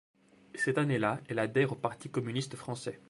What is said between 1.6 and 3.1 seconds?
au Parti communiste français.